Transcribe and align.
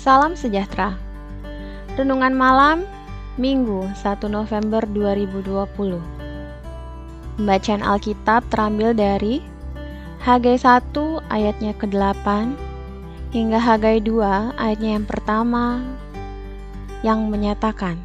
Salam 0.00 0.32
sejahtera. 0.32 0.96
Renungan 1.92 2.32
malam 2.32 2.88
Minggu 3.36 3.84
1 4.00 4.32
November 4.32 4.80
2020. 4.88 6.00
Pembacaan 7.36 7.84
Alkitab 7.84 8.48
terambil 8.48 8.96
dari 8.96 9.44
Hagai 10.24 10.56
1 10.56 10.96
ayatnya 11.28 11.76
ke-8 11.76 12.24
hingga 13.36 13.60
Hagai 13.60 14.00
2 14.00 14.56
ayatnya 14.56 14.96
yang 14.96 15.04
pertama 15.04 15.84
yang 17.04 17.28
menyatakan 17.28 18.00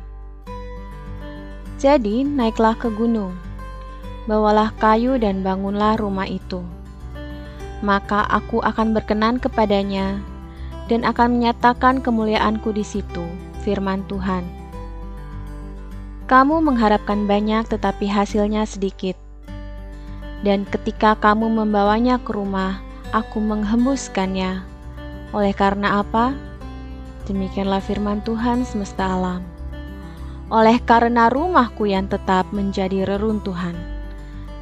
Jadi 1.79 2.27
naiklah 2.27 2.75
ke 2.75 2.91
gunung, 2.91 3.31
bawalah 4.27 4.75
kayu 4.83 5.15
dan 5.15 5.47
bangunlah 5.47 5.95
rumah 5.95 6.27
itu. 6.27 6.59
Maka 7.79 8.27
aku 8.27 8.59
akan 8.59 8.91
berkenan 8.91 9.39
kepadanya 9.39 10.34
dan 10.85 11.01
akan 11.01 11.39
menyatakan 11.39 12.01
kemuliaanku 12.01 12.69
di 12.73 12.85
situ, 12.85 13.25
firman 13.65 14.05
Tuhan. 14.05 14.45
Kamu 16.25 16.61
mengharapkan 16.61 17.29
banyak 17.29 17.69
tetapi 17.69 18.09
hasilnya 18.09 18.65
sedikit. 18.65 19.13
Dan 20.41 20.65
ketika 20.65 21.17
kamu 21.17 21.49
membawanya 21.49 22.21
ke 22.21 22.33
rumah, 22.33 22.81
aku 23.13 23.41
menghembuskannya. 23.41 24.61
Oleh 25.33 25.53
karena 25.53 26.01
apa? 26.01 26.33
Demikianlah 27.25 27.81
firman 27.81 28.21
Tuhan 28.21 28.65
semesta 28.65 29.09
alam. 29.09 29.41
Oleh 30.53 30.77
karena 30.77 31.29
rumahku 31.33 31.89
yang 31.89 32.05
tetap 32.05 32.45
menjadi 32.53 33.09
reruntuhan, 33.09 33.73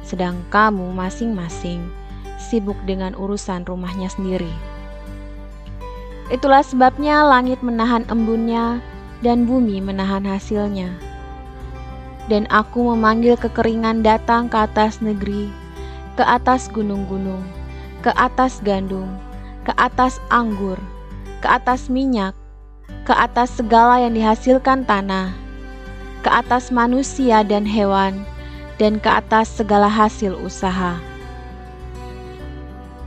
sedang 0.00 0.40
kamu 0.48 0.96
masing-masing 0.96 1.84
sibuk 2.40 2.76
dengan 2.88 3.12
urusan 3.12 3.68
rumahnya 3.68 4.08
sendiri. 4.08 4.73
Itulah 6.32 6.64
sebabnya 6.64 7.20
langit 7.20 7.60
menahan 7.60 8.08
embunnya 8.08 8.80
dan 9.20 9.44
bumi 9.44 9.84
menahan 9.84 10.24
hasilnya. 10.24 10.88
Dan 12.32 12.48
aku 12.48 12.96
memanggil 12.96 13.36
kekeringan 13.36 14.00
datang 14.00 14.48
ke 14.48 14.56
atas 14.56 15.04
negeri, 15.04 15.52
ke 16.16 16.24
atas 16.24 16.72
gunung-gunung, 16.72 17.44
ke 18.00 18.08
atas 18.16 18.64
gandum, 18.64 19.08
ke 19.68 19.72
atas 19.76 20.16
anggur, 20.32 20.80
ke 21.44 21.48
atas 21.48 21.92
minyak, 21.92 22.32
ke 23.04 23.12
atas 23.12 23.52
segala 23.60 24.00
yang 24.00 24.16
dihasilkan 24.16 24.88
tanah, 24.88 25.36
ke 26.24 26.32
atas 26.32 26.72
manusia 26.72 27.44
dan 27.44 27.68
hewan, 27.68 28.24
dan 28.80 28.96
ke 28.96 29.12
atas 29.12 29.52
segala 29.52 29.92
hasil 29.92 30.32
usaha. 30.40 30.96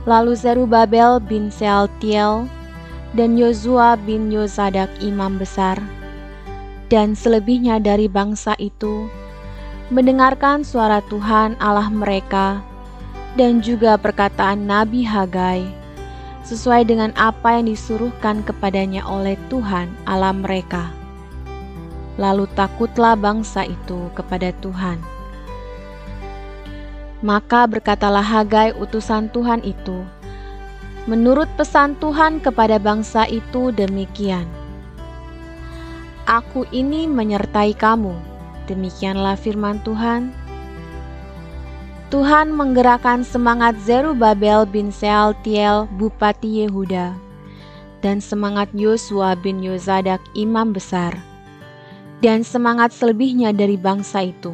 Lalu 0.06 0.38
Zerubabel 0.38 1.18
bin 1.18 1.50
Sealtiel 1.50 2.46
dan 3.16 3.40
Yosua 3.40 3.96
bin 3.96 4.28
Yosadak 4.28 4.92
imam 5.00 5.40
besar, 5.40 5.80
dan 6.92 7.16
selebihnya 7.16 7.80
dari 7.80 8.08
bangsa 8.08 8.52
itu, 8.60 9.08
mendengarkan 9.88 10.64
suara 10.64 11.00
Tuhan 11.08 11.56
Allah 11.60 11.88
mereka, 11.88 12.60
dan 13.36 13.64
juga 13.64 13.96
perkataan 13.96 14.68
Nabi 14.68 15.04
Hagai, 15.04 15.64
sesuai 16.44 16.84
dengan 16.88 17.12
apa 17.16 17.56
yang 17.56 17.72
disuruhkan 17.72 18.44
kepadanya 18.44 19.04
oleh 19.08 19.40
Tuhan 19.48 19.88
Allah 20.04 20.36
mereka. 20.36 20.92
Lalu 22.18 22.50
takutlah 22.58 23.14
bangsa 23.14 23.62
itu 23.62 24.10
kepada 24.12 24.50
Tuhan. 24.58 24.98
Maka 27.22 27.66
berkatalah 27.66 28.22
Hagai 28.22 28.74
utusan 28.74 29.30
Tuhan 29.30 29.62
itu, 29.62 30.02
Menurut 31.08 31.48
pesan 31.56 31.96
Tuhan 31.96 32.36
kepada 32.36 32.76
bangsa 32.76 33.24
itu 33.24 33.72
demikian. 33.72 34.44
Aku 36.28 36.68
ini 36.68 37.08
menyertai 37.08 37.72
kamu. 37.72 38.12
Demikianlah 38.68 39.40
firman 39.40 39.80
Tuhan. 39.88 40.28
Tuhan 42.12 42.52
menggerakkan 42.52 43.24
semangat 43.24 43.80
Zerubabel 43.80 44.68
bin 44.68 44.92
Sealtiel, 44.92 45.88
Bupati 45.96 46.68
Yehuda, 46.68 47.16
dan 48.04 48.20
semangat 48.20 48.68
Yosua 48.76 49.32
bin 49.32 49.64
Yozadak, 49.64 50.20
imam 50.36 50.76
besar, 50.76 51.16
dan 52.20 52.44
semangat 52.44 52.92
selebihnya 52.92 53.56
dari 53.56 53.80
bangsa 53.80 54.28
itu. 54.28 54.52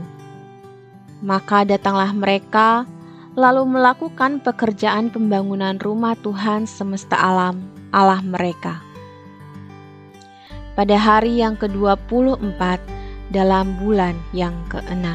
Maka 1.18 1.66
datanglah 1.66 2.14
mereka 2.14 2.86
lalu 3.34 3.66
melakukan 3.66 4.38
pekerjaan 4.38 5.10
pembangunan 5.10 5.74
rumah 5.82 6.14
Tuhan 6.22 6.70
semesta 6.70 7.18
alam, 7.18 7.58
Allah 7.90 8.22
mereka. 8.22 8.78
Pada 10.78 10.94
hari 10.98 11.42
yang 11.42 11.58
ke-24 11.58 12.78
dalam 13.30 13.78
bulan 13.78 14.14
yang 14.34 14.54
ke-6. 14.70 15.06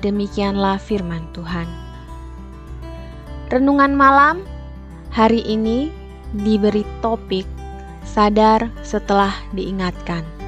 Demikianlah 0.00 0.80
firman 0.80 1.28
Tuhan. 1.36 1.68
Renungan 3.52 3.92
malam 3.92 4.44
hari 5.12 5.44
ini 5.44 5.92
diberi 6.32 6.84
topik 7.04 7.44
sadar 8.04 8.72
setelah 8.80 9.32
diingatkan. 9.52 10.39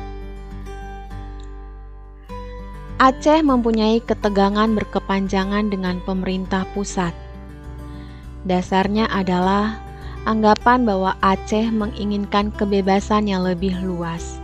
Aceh 3.03 3.43
mempunyai 3.43 3.99
ketegangan 3.99 4.79
berkepanjangan 4.79 5.75
dengan 5.75 5.99
pemerintah 6.07 6.63
pusat. 6.71 7.11
Dasarnya 8.47 9.11
adalah 9.11 9.83
anggapan 10.23 10.87
bahwa 10.87 11.19
Aceh 11.19 11.67
menginginkan 11.75 12.55
kebebasan 12.55 13.27
yang 13.27 13.43
lebih 13.43 13.75
luas. 13.83 14.39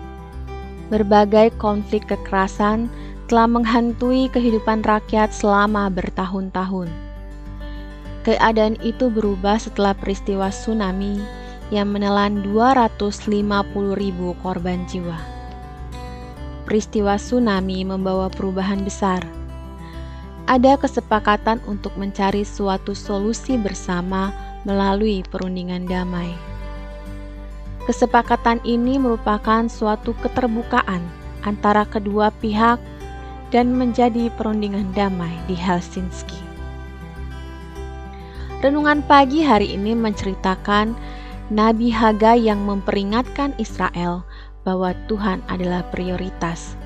Berbagai 0.91 1.55
konflik 1.63 2.11
kekerasan 2.11 2.91
telah 3.31 3.47
menghantui 3.47 4.27
kehidupan 4.35 4.83
rakyat 4.83 5.31
selama 5.31 5.87
bertahun-tahun. 5.95 6.91
Keadaan 8.27 8.75
itu 8.83 9.07
berubah 9.07 9.63
setelah 9.63 9.95
peristiwa 9.95 10.51
tsunami 10.51 11.23
yang 11.71 11.95
menelan 11.95 12.43
250 12.43 13.39
ribu 13.95 14.35
korban 14.43 14.83
jiwa 14.91 15.38
peristiwa 16.69 17.17
tsunami 17.17 17.81
membawa 17.81 18.29
perubahan 18.29 18.85
besar. 18.85 19.25
Ada 20.45 20.77
kesepakatan 20.77 21.65
untuk 21.65 21.97
mencari 21.97 22.45
suatu 22.45 22.93
solusi 22.93 23.57
bersama 23.57 24.37
melalui 24.69 25.25
perundingan 25.33 25.89
damai. 25.89 26.29
Kesepakatan 27.89 28.61
ini 28.69 29.01
merupakan 29.01 29.65
suatu 29.65 30.13
keterbukaan 30.21 31.01
antara 31.49 31.89
kedua 31.89 32.29
pihak 32.37 32.77
dan 33.49 33.73
menjadi 33.73 34.29
perundingan 34.37 34.93
damai 34.93 35.33
di 35.49 35.57
Helsinki. 35.57 36.37
Renungan 38.61 39.01
pagi 39.09 39.41
hari 39.41 39.73
ini 39.73 39.97
menceritakan 39.97 40.93
Nabi 41.49 41.89
Hagai 41.89 42.45
yang 42.45 42.61
memperingatkan 42.69 43.57
Israel 43.57 44.28
bahwa 44.69 44.93
Tuhan 45.09 45.41
adalah 45.49 45.81
prioritas. 45.89 46.77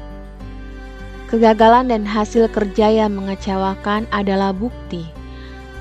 Kegagalan 1.26 1.90
dan 1.90 2.06
hasil 2.06 2.46
kerja 2.54 2.94
yang 2.94 3.18
mengecewakan 3.18 4.06
adalah 4.14 4.54
bukti 4.54 5.10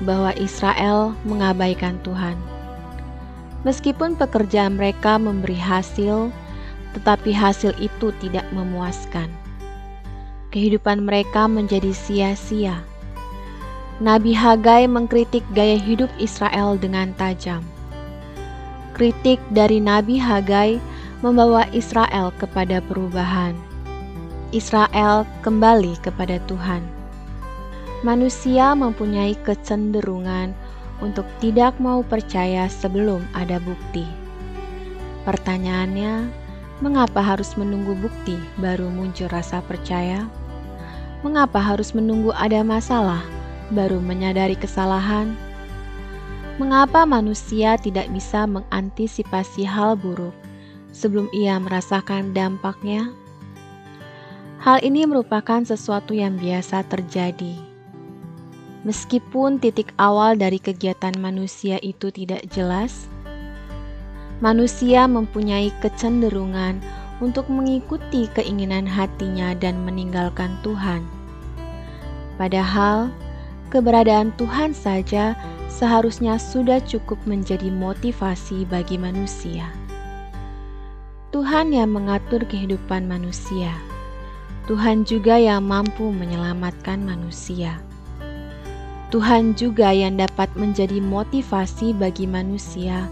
bahwa 0.02 0.34
Israel 0.34 1.14
mengabaikan 1.22 1.94
Tuhan. 2.02 2.34
Meskipun 3.62 4.18
pekerjaan 4.18 4.74
mereka 4.74 5.22
memberi 5.22 5.54
hasil, 5.54 6.34
tetapi 6.98 7.30
hasil 7.30 7.70
itu 7.78 8.10
tidak 8.18 8.42
memuaskan. 8.50 9.30
Kehidupan 10.50 11.06
mereka 11.06 11.46
menjadi 11.46 11.94
sia-sia. 11.94 12.82
Nabi 14.02 14.34
Hagai 14.34 14.90
mengkritik 14.90 15.46
gaya 15.54 15.78
hidup 15.78 16.10
Israel 16.18 16.74
dengan 16.74 17.14
tajam. 17.14 17.62
Kritik 18.98 19.38
dari 19.54 19.78
Nabi 19.78 20.18
Hagai 20.18 20.82
membawa 21.22 21.70
Israel 21.70 22.34
kepada 22.34 22.82
perubahan. 22.82 23.54
Israel 24.50 25.22
kembali 25.46 25.94
kepada 26.02 26.42
Tuhan. 26.50 26.82
Manusia 28.02 28.74
mempunyai 28.74 29.38
kecenderungan 29.46 30.50
untuk 30.98 31.22
tidak 31.38 31.78
mau 31.78 32.02
percaya 32.02 32.66
sebelum 32.66 33.22
ada 33.38 33.62
bukti. 33.62 34.02
Pertanyaannya, 35.22 36.26
mengapa 36.82 37.22
harus 37.22 37.54
menunggu 37.54 37.94
bukti 38.02 38.34
baru 38.58 38.90
muncul 38.90 39.30
rasa 39.30 39.62
percaya? 39.62 40.26
Mengapa 41.22 41.62
harus 41.62 41.94
menunggu 41.94 42.34
ada 42.34 42.66
masalah 42.66 43.22
baru 43.70 44.02
menyadari 44.02 44.58
kesalahan? 44.58 45.38
Mengapa 46.58 47.06
manusia 47.06 47.78
tidak 47.78 48.10
bisa 48.10 48.42
mengantisipasi 48.50 49.62
hal 49.62 49.94
buruk 49.94 50.41
sebelum 50.92 51.26
ia 51.32 51.56
merasakan 51.58 52.36
dampaknya. 52.36 53.10
Hal 54.62 54.78
ini 54.86 55.02
merupakan 55.08 55.66
sesuatu 55.66 56.14
yang 56.14 56.38
biasa 56.38 56.86
terjadi. 56.86 57.58
Meskipun 58.86 59.58
titik 59.58 59.90
awal 59.98 60.38
dari 60.38 60.62
kegiatan 60.62 61.14
manusia 61.18 61.82
itu 61.82 62.14
tidak 62.14 62.46
jelas, 62.54 63.10
manusia 64.38 65.10
mempunyai 65.10 65.74
kecenderungan 65.82 66.78
untuk 67.18 67.46
mengikuti 67.50 68.30
keinginan 68.34 68.86
hatinya 68.86 69.54
dan 69.58 69.82
meninggalkan 69.86 70.54
Tuhan. 70.66 71.02
Padahal, 72.38 73.10
keberadaan 73.70 74.34
Tuhan 74.34 74.74
saja 74.74 75.38
seharusnya 75.70 76.38
sudah 76.42 76.82
cukup 76.82 77.18
menjadi 77.22 77.70
motivasi 77.70 78.66
bagi 78.66 78.98
manusia. 78.98 79.81
Tuhan 81.32 81.72
yang 81.72 81.96
mengatur 81.96 82.44
kehidupan 82.44 83.08
manusia. 83.08 83.72
Tuhan 84.68 85.08
juga 85.08 85.40
yang 85.40 85.64
mampu 85.64 86.12
menyelamatkan 86.12 87.00
manusia. 87.00 87.80
Tuhan 89.08 89.56
juga 89.56 89.96
yang 89.96 90.20
dapat 90.20 90.52
menjadi 90.60 91.00
motivasi 91.00 91.96
bagi 91.96 92.28
manusia 92.28 93.08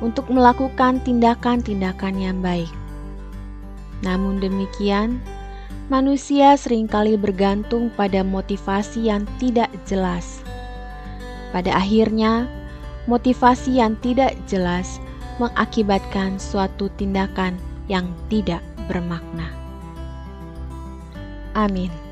untuk 0.00 0.32
melakukan 0.32 1.04
tindakan-tindakan 1.04 2.16
yang 2.16 2.40
baik. 2.40 2.72
Namun 4.00 4.40
demikian, 4.40 5.20
manusia 5.92 6.56
sering 6.56 6.88
kali 6.88 7.20
bergantung 7.20 7.92
pada 8.00 8.24
motivasi 8.24 9.12
yang 9.12 9.28
tidak 9.36 9.68
jelas. 9.84 10.40
Pada 11.52 11.76
akhirnya, 11.76 12.48
motivasi 13.04 13.76
yang 13.76 13.92
tidak 14.00 14.32
jelas 14.48 14.96
mengakibatkan 15.38 16.36
suatu 16.42 16.90
tindakan 16.98 17.56
yang 17.86 18.10
tidak 18.28 18.60
bermakna. 18.90 19.50
Amin. 21.56 22.07